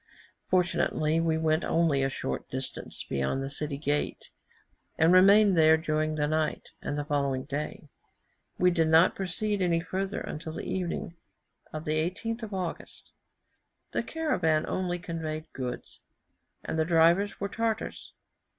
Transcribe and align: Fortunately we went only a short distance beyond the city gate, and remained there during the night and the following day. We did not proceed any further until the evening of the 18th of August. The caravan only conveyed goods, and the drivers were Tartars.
Fortunately 0.47 1.19
we 1.19 1.37
went 1.37 1.63
only 1.63 2.01
a 2.01 2.09
short 2.09 2.49
distance 2.49 3.03
beyond 3.03 3.43
the 3.43 3.51
city 3.51 3.77
gate, 3.77 4.31
and 4.97 5.13
remained 5.13 5.55
there 5.55 5.77
during 5.77 6.15
the 6.15 6.25
night 6.27 6.71
and 6.81 6.97
the 6.97 7.05
following 7.05 7.43
day. 7.43 7.87
We 8.57 8.71
did 8.71 8.87
not 8.87 9.13
proceed 9.15 9.61
any 9.61 9.79
further 9.79 10.19
until 10.19 10.53
the 10.53 10.65
evening 10.67 11.17
of 11.71 11.85
the 11.85 11.91
18th 11.99 12.41
of 12.41 12.51
August. 12.51 13.13
The 13.91 14.01
caravan 14.01 14.65
only 14.67 14.97
conveyed 14.97 15.45
goods, 15.53 16.01
and 16.65 16.79
the 16.79 16.83
drivers 16.85 17.39
were 17.39 17.47
Tartars. 17.47 18.15